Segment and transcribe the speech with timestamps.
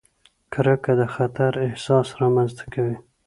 [0.53, 2.95] کرکه د خطر احساس رامنځته کوي.